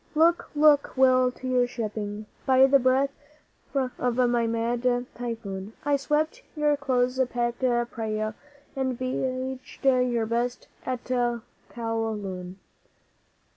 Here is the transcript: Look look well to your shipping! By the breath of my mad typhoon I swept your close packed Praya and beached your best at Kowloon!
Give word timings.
Look 0.15 0.49
look 0.55 0.97
well 0.97 1.29
to 1.29 1.47
your 1.47 1.67
shipping! 1.67 2.25
By 2.47 2.65
the 2.65 2.79
breath 2.79 3.11
of 3.75 4.15
my 4.17 4.47
mad 4.47 5.05
typhoon 5.13 5.73
I 5.85 5.95
swept 5.95 6.41
your 6.55 6.75
close 6.75 7.19
packed 7.29 7.59
Praya 7.59 8.33
and 8.75 8.97
beached 8.97 9.85
your 9.85 10.25
best 10.25 10.67
at 10.87 11.03
Kowloon! 11.69 12.55